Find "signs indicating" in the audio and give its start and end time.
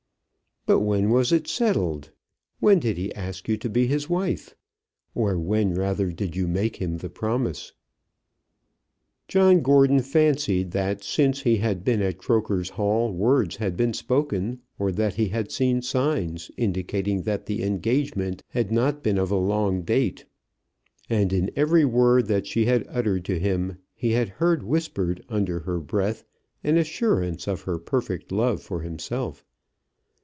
15.81-17.23